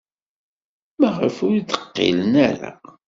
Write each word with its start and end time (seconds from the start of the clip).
Maɣef 0.99 1.35
ur 1.47 1.55
d-qqilen 1.59 2.33
ara? 2.47 2.71